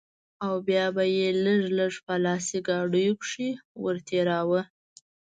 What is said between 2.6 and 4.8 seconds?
ګاډيو کښې ورتېراوه.